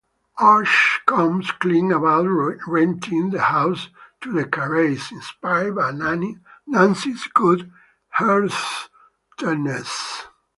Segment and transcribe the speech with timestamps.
[0.39, 2.25] Osh comes clean about
[2.65, 3.89] renting the house
[4.21, 5.91] to the Careys, inspired by
[6.65, 9.91] Nancy's good-heartedness.